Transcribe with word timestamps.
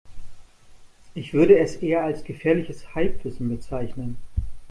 Ich 1.13 1.31
würde 1.31 1.59
es 1.59 1.75
eher 1.75 2.03
als 2.03 2.23
gefährliches 2.23 2.95
Halbwissen 2.95 3.49
bezeichnen. 3.49 4.17